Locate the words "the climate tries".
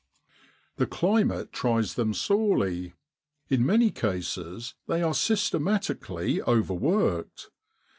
0.77-1.93